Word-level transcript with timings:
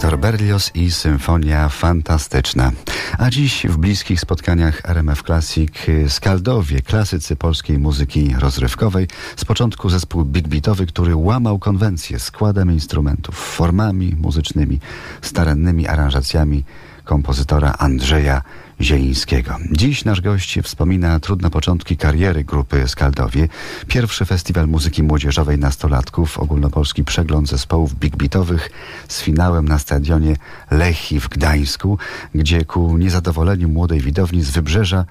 Berlioz 0.00 0.70
i 0.74 0.90
Symfonia 0.90 1.68
Fantastyczna. 1.68 2.72
A 3.18 3.30
dziś 3.30 3.66
w 3.66 3.76
bliskich 3.76 4.20
spotkaniach 4.20 4.80
RMF 4.84 5.22
Classic 5.22 5.72
Skaldowie, 6.08 6.82
klasycy 6.82 7.36
polskiej 7.36 7.78
muzyki 7.78 8.34
rozrywkowej. 8.38 9.08
Z 9.36 9.44
początku 9.44 9.90
zespół 9.90 10.24
big 10.24 10.48
beatowy, 10.48 10.86
który 10.86 11.16
łamał 11.16 11.58
konwencję 11.58 12.18
składem 12.18 12.72
instrumentów, 12.72 13.34
formami 13.34 14.16
muzycznymi, 14.20 14.80
starannymi 15.22 15.88
aranżacjami 15.88 16.64
kompozytora 17.04 17.74
Andrzeja 17.78 18.42
Zielińskiego. 18.80 19.56
Dziś 19.72 20.04
nasz 20.04 20.20
gość 20.20 20.58
wspomina 20.62 21.20
trudne 21.20 21.50
początki 21.50 21.96
kariery 21.96 22.44
grupy 22.44 22.88
Skaldowie. 22.88 23.48
Pierwszy 23.88 24.24
festiwal 24.24 24.68
muzyki 24.68 25.02
młodzieżowej 25.02 25.58
nastolatków, 25.58 26.38
ogólnopolski 26.38 27.04
przegląd 27.04 27.48
zespołów 27.48 27.94
big 27.94 28.16
beatowych 28.16 28.70
z 29.08 29.22
finałem 29.22 29.68
na 29.68 29.78
stadionie 29.78 30.36
Lechi 30.70 31.20
w 31.20 31.28
Gdańsku, 31.28 31.98
gdzie 32.34 32.64
ku 32.64 32.96
niezadowoleniu 32.96 33.68
młodej 33.68 34.00
widowni 34.00 34.42
z 34.42 34.50
Wybrzeża, 34.50 35.04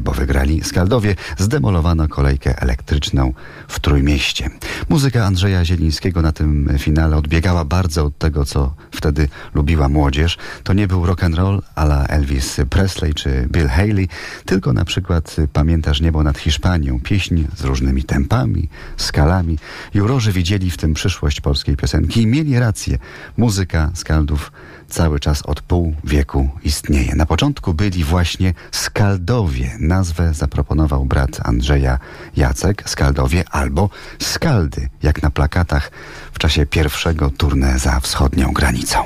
bo 0.00 0.12
wygrali 0.12 0.64
Skaldowie, 0.64 1.14
zdemolowano 1.38 2.08
kolejkę 2.08 2.62
elektryczną 2.62 3.32
w 3.68 3.80
Trójmieście. 3.80 4.50
Muzyka 4.88 5.24
Andrzeja 5.24 5.64
Zielińskiego 5.64 6.22
na 6.22 6.32
tym 6.32 6.68
finale 6.78 7.16
odbiegała 7.16 7.64
bardzo 7.64 8.04
od 8.04 8.18
tego, 8.18 8.44
co 8.44 8.74
wtedy 8.90 9.28
lubiła 9.54 9.88
młodzież. 9.88 10.38
To 10.64 10.72
nie 10.72 10.86
był 10.86 11.06
rock 11.06 11.24
and 11.24 11.34
roll 11.34 11.62
ala 11.74 12.06
Elvis 12.06 12.60
Presley, 12.70 13.05
czy 13.14 13.48
Bill 13.50 13.68
Haley, 13.68 14.08
tylko 14.44 14.72
na 14.72 14.84
przykład 14.84 15.36
Pamiętasz 15.52 16.00
niebo 16.00 16.22
nad 16.22 16.38
Hiszpanią, 16.38 17.00
pieśń 17.00 17.44
z 17.56 17.64
różnymi 17.64 18.04
tempami, 18.04 18.68
skalami. 18.96 19.58
Jurorzy 19.94 20.32
widzieli 20.32 20.70
w 20.70 20.76
tym 20.76 20.94
przyszłość 20.94 21.40
polskiej 21.40 21.76
piosenki 21.76 22.22
i 22.22 22.26
mieli 22.26 22.58
rację. 22.58 22.98
Muzyka 23.36 23.90
skaldów 23.94 24.52
cały 24.88 25.20
czas 25.20 25.42
od 25.42 25.60
pół 25.60 25.94
wieku 26.04 26.50
istnieje. 26.64 27.14
Na 27.14 27.26
początku 27.26 27.74
byli 27.74 28.04
właśnie 28.04 28.54
Skaldowie. 28.72 29.76
Nazwę 29.80 30.34
zaproponował 30.34 31.04
brat 31.04 31.40
Andrzeja 31.44 31.98
Jacek, 32.36 32.90
Skaldowie 32.90 33.44
albo 33.50 33.90
Skaldy, 34.18 34.88
jak 35.02 35.22
na 35.22 35.30
plakatach 35.30 35.90
w 36.32 36.38
czasie 36.38 36.66
pierwszego 36.66 37.30
turnę 37.30 37.78
za 37.78 38.00
wschodnią 38.00 38.52
granicą. 38.52 38.98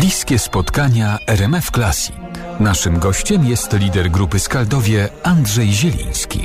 Bliskie 0.00 0.38
spotkania 0.38 1.18
RMF 1.26 1.70
Classic. 1.70 2.16
Naszym 2.60 2.98
gościem 2.98 3.46
jest 3.46 3.72
lider 3.72 4.10
grupy 4.10 4.38
Skaldowie 4.38 5.08
Andrzej 5.22 5.72
Zieliński. 5.72 6.40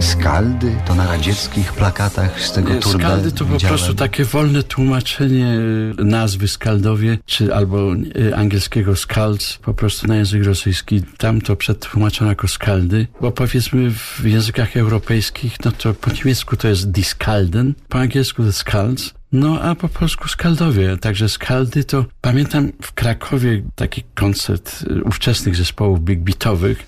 Skaldy 0.00 0.76
to 0.86 0.94
na 0.94 1.06
radzieckich 1.06 1.72
plakatach 1.72 2.40
z 2.40 2.52
tego 2.52 2.74
turda 2.74 2.98
Skaldy 2.98 3.32
to 3.32 3.44
po 3.44 3.52
widziałem. 3.52 3.76
prostu 3.76 3.94
takie 3.94 4.24
wolne 4.24 4.62
tłumaczenie 4.62 5.46
y, 6.00 6.04
nazwy 6.04 6.48
Skaldowie, 6.48 7.18
czy 7.26 7.54
albo 7.54 7.94
y, 7.94 8.36
angielskiego 8.36 8.96
Skalds, 8.96 9.56
po 9.56 9.74
prostu 9.74 10.06
na 10.06 10.16
język 10.16 10.44
rosyjski. 10.44 11.02
Tam 11.18 11.40
to 11.40 11.56
przetłumaczono 11.56 12.30
jako 12.30 12.48
Skaldy, 12.48 13.06
bo 13.20 13.32
powiedzmy 13.32 13.90
w 13.90 14.24
językach 14.24 14.76
europejskich, 14.76 15.56
no 15.64 15.72
to 15.72 15.94
po 15.94 16.10
niemiecku 16.12 16.56
to 16.56 16.68
jest 16.68 16.90
Die 16.90 17.04
Skalden, 17.04 17.74
po 17.88 17.98
angielsku 17.98 18.44
to 18.44 18.52
Skalds, 18.52 19.19
no 19.32 19.60
a 19.62 19.74
po 19.74 19.88
polsku 19.88 20.28
Skaldowie. 20.28 20.96
Także 20.96 21.28
Skaldy 21.28 21.84
to 21.84 22.04
pamiętam 22.20 22.72
w 22.82 22.92
Krakowie 22.92 23.62
taki 23.74 24.02
koncert 24.14 24.84
y, 24.90 25.04
ówczesnych 25.04 25.56
zespołów 25.56 26.00
big 26.00 26.20
beatowych, 26.20 26.86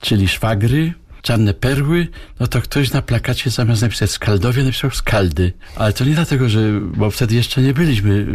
czyli 0.00 0.28
Szwagry, 0.28 0.94
Czarne 1.22 1.54
Perły, 1.54 2.08
no 2.40 2.46
to 2.46 2.62
ktoś 2.62 2.92
na 2.92 3.02
plakacie 3.02 3.50
zamiast 3.50 3.82
napisać 3.82 4.10
Skaldowie 4.10 4.64
napisał 4.64 4.90
Skaldy. 4.90 5.52
Ale 5.76 5.92
to 5.92 6.04
nie 6.04 6.14
dlatego, 6.14 6.48
że, 6.48 6.80
bo 6.80 7.10
wtedy 7.10 7.34
jeszcze 7.34 7.62
nie 7.62 7.74
byliśmy 7.74 8.26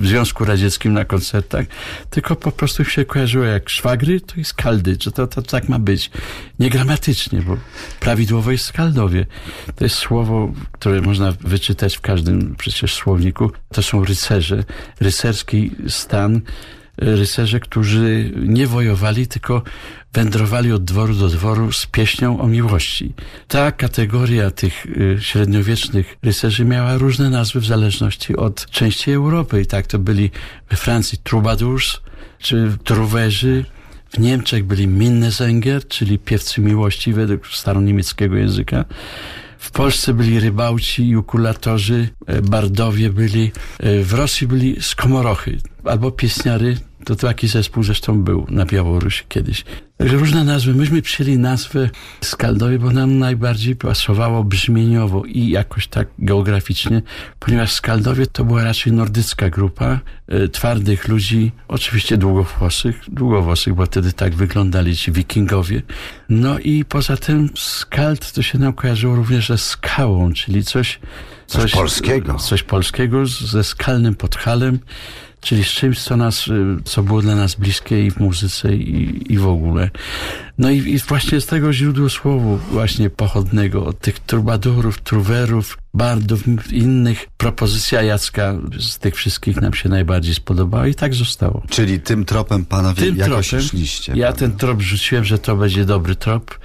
w 0.00 0.06
Związku 0.06 0.44
Radzieckim 0.44 0.92
na 0.92 1.04
koncertach, 1.04 1.66
tylko 2.10 2.36
po 2.36 2.52
prostu 2.52 2.84
się 2.84 3.04
kojarzyło 3.04 3.44
jak 3.44 3.68
Szwagry, 3.68 4.20
to 4.20 4.40
i 4.40 4.44
Skaldy, 4.44 4.96
czy 4.96 5.12
to, 5.12 5.26
to 5.26 5.42
tak 5.42 5.68
ma 5.68 5.78
być. 5.78 6.10
Niegramatycznie, 6.58 7.42
bo 7.42 7.56
prawidłowo 8.00 8.52
jest 8.52 8.64
Skaldowie. 8.64 9.26
To 9.76 9.84
jest 9.84 9.96
słowo, 9.96 10.52
które 10.72 11.00
można 11.00 11.32
wyczytać 11.40 11.96
w 11.96 12.00
każdym 12.00 12.54
przecież 12.58 12.94
słowniku. 12.94 13.50
To 13.72 13.82
są 13.82 14.04
rycerze, 14.04 14.64
rycerski 15.00 15.70
stan, 15.88 16.40
rycerze, 16.96 17.60
którzy 17.60 18.32
nie 18.36 18.66
wojowali, 18.66 19.26
tylko 19.26 19.62
wędrowali 20.12 20.72
od 20.72 20.84
dworu 20.84 21.14
do 21.14 21.28
dworu 21.28 21.72
z 21.72 21.86
pieśnią 21.86 22.40
o 22.40 22.46
miłości. 22.46 23.14
Ta 23.48 23.72
kategoria 23.72 24.50
tych 24.50 24.86
y, 24.86 25.18
średniowiecznych 25.20 26.16
rycerzy 26.22 26.64
miała 26.64 26.98
różne 26.98 27.30
nazwy 27.30 27.60
w 27.60 27.66
zależności 27.66 28.36
od 28.36 28.66
części 28.66 29.12
Europy. 29.12 29.60
I 29.60 29.66
tak 29.66 29.86
to 29.86 29.98
byli 29.98 30.30
we 30.70 30.76
Francji 30.76 31.18
troubadours, 31.18 32.00
czy 32.38 32.76
truwerzy, 32.84 33.64
w 34.10 34.18
Niemczech 34.18 34.64
byli 34.64 34.88
Minnesänger, 34.88 35.88
czyli 35.88 36.18
piewcy 36.18 36.60
miłości 36.60 37.12
według 37.12 37.46
staroniemieckiego 37.46 38.36
języka. 38.36 38.84
W 39.62 39.70
Polsce 39.70 40.14
byli 40.14 40.40
rybałci 40.40 41.08
i 41.08 41.16
ukulatorzy, 41.16 42.08
e, 42.26 42.42
bardowie 42.42 43.10
byli. 43.10 43.52
E, 43.78 44.02
W 44.02 44.12
Rosji 44.12 44.46
byli 44.46 44.76
skomorochy 44.82 45.58
albo 45.84 46.10
pieśniary. 46.10 46.76
To 47.04 47.16
taki 47.16 47.48
zespół 47.48 47.82
zresztą 47.82 48.22
był 48.22 48.46
na 48.50 48.66
Białorusi 48.66 49.24
kiedyś. 49.28 49.64
Także 49.96 50.16
różne 50.16 50.44
nazwy. 50.44 50.74
Myśmy 50.74 51.02
przyjęli 51.02 51.38
nazwę 51.38 51.90
Skaldowie, 52.20 52.78
bo 52.78 52.90
nam 52.90 53.18
najbardziej 53.18 53.76
pasowało 53.76 54.44
brzmieniowo 54.44 55.22
i 55.24 55.48
jakoś 55.48 55.86
tak 55.86 56.08
geograficznie, 56.18 57.02
ponieważ 57.38 57.72
Skaldowie 57.72 58.26
to 58.26 58.44
była 58.44 58.64
raczej 58.64 58.92
nordycka 58.92 59.50
grupa 59.50 60.00
e, 60.28 60.48
twardych 60.48 61.08
ludzi, 61.08 61.52
oczywiście 61.68 62.16
długowłosych, 62.16 63.00
długowłosych, 63.08 63.74
bo 63.74 63.86
wtedy 63.86 64.12
tak 64.12 64.34
wyglądali 64.34 64.96
ci 64.96 65.12
wikingowie. 65.12 65.82
No 66.28 66.58
i 66.58 66.84
poza 66.84 67.16
tym 67.16 67.50
Skald 67.56 68.32
to 68.32 68.42
się 68.42 68.58
nam 68.58 68.72
kojarzyło 68.72 69.16
również 69.16 69.48
ze 69.48 69.58
skałą, 69.58 70.32
czyli 70.32 70.64
coś, 70.64 71.00
Coś 71.46 71.72
polskiego. 71.72 72.34
Coś 72.34 72.62
polskiego 72.62 73.26
ze 73.26 73.64
skalnym 73.64 74.14
podhalem, 74.14 74.78
czyli 75.42 75.64
z 75.64 75.68
czymś, 75.68 76.02
co 76.02 76.16
nas, 76.16 76.48
y, 76.48 76.76
co 76.84 77.02
było 77.02 77.22
dla 77.22 77.34
nas 77.34 77.54
bliskie 77.54 78.06
i 78.06 78.10
w 78.10 78.20
muzyce 78.20 78.74
i, 78.74 79.32
i 79.32 79.38
w 79.38 79.46
ogóle. 79.46 79.90
No 80.58 80.70
i, 80.70 80.76
i 80.76 80.98
właśnie 80.98 81.40
z 81.40 81.46
tego 81.46 81.72
źródło 81.72 82.08
słowu 82.08 82.56
właśnie 82.56 83.10
pochodnego, 83.10 83.86
od 83.86 83.98
tych 83.98 84.18
trubadurów, 84.20 85.00
truwerów, 85.00 85.78
bardów, 85.94 86.72
innych, 86.72 87.26
propozycja 87.36 88.02
Jacka 88.02 88.54
z 88.78 88.98
tych 88.98 89.14
wszystkich 89.16 89.60
nam 89.60 89.74
się 89.74 89.88
najbardziej 89.88 90.34
spodobała 90.34 90.86
i 90.86 90.94
tak 90.94 91.14
zostało. 91.14 91.62
Czyli 91.70 92.00
tym 92.00 92.24
tropem 92.24 92.64
panowie 92.64 93.02
Tym 93.02 93.16
jakoś 93.16 93.48
tropem 93.48 93.66
szliście. 93.66 94.12
ja 94.12 94.26
prawda? 94.26 94.38
ten 94.38 94.56
trop 94.56 94.82
rzuciłem, 94.82 95.24
że 95.24 95.38
to 95.38 95.56
będzie 95.56 95.84
dobry 95.84 96.16
trop. 96.16 96.58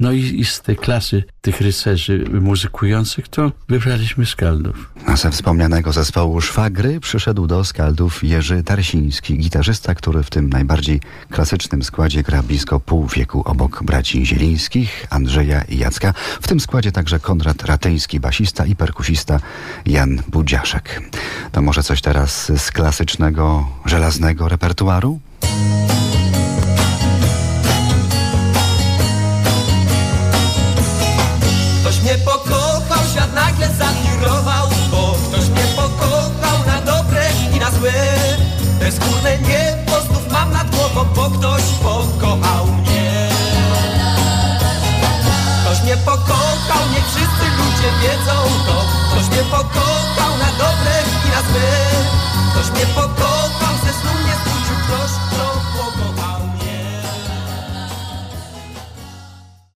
No 0.00 0.12
i, 0.12 0.20
i 0.40 0.44
z 0.44 0.60
tej 0.60 0.76
klasy 0.76 1.24
tych 1.40 1.60
rycerzy 1.60 2.24
muzykujących 2.40 3.28
to 3.28 3.52
wybraliśmy 3.68 4.26
Skaldów. 4.26 4.92
A 5.06 5.16
ze 5.16 5.30
wspomnianego 5.30 5.92
zespołu 5.92 6.40
Szwagry 6.40 7.00
przyszedł 7.00 7.46
do 7.46 7.64
Skaldów 7.64 8.17
Jerzy 8.22 8.62
Tarsiński, 8.62 9.38
gitarzysta, 9.38 9.94
który 9.94 10.22
w 10.22 10.30
tym 10.30 10.48
najbardziej 10.50 11.00
klasycznym 11.30 11.82
składzie 11.82 12.22
gra 12.22 12.42
blisko 12.42 12.80
pół 12.80 13.06
wieku 13.06 13.42
obok 13.44 13.82
braci 13.82 14.26
Zielińskich, 14.26 15.06
Andrzeja 15.10 15.62
i 15.62 15.78
Jacka. 15.78 16.14
W 16.40 16.48
tym 16.48 16.60
składzie 16.60 16.92
także 16.92 17.20
Konrad 17.20 17.62
Rateński, 17.62 18.20
basista 18.20 18.66
i 18.66 18.76
perkusista 18.76 19.40
Jan 19.86 20.22
Budziaszek. 20.28 21.02
To 21.52 21.62
może 21.62 21.82
coś 21.82 22.00
teraz 22.00 22.52
z 22.56 22.70
klasycznego, 22.70 23.68
żelaznego 23.84 24.48
repertuaru? 24.48 25.20
Pokochał, 46.04 46.82
niech 46.92 47.06
wszyscy 47.06 47.46
ludzie 47.58 47.90
wiedzą 48.02 48.36
to. 48.66 48.84
Ktoś 49.10 49.28
mnie 49.28 49.42
pokochał 49.50 49.87